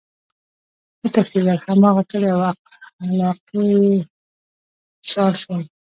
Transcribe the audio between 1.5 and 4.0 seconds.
هماغه کلي او علاقي ئی